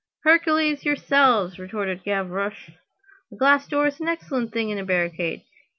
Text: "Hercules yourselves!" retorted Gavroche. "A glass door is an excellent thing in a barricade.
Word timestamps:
"Hercules 0.23 0.83
yourselves!" 0.83 1.59
retorted 1.59 2.03
Gavroche. 2.03 2.71
"A 3.31 3.35
glass 3.35 3.67
door 3.67 3.85
is 3.85 3.99
an 3.99 4.07
excellent 4.07 4.51
thing 4.51 4.71
in 4.71 4.79
a 4.79 4.83
barricade. 4.83 5.43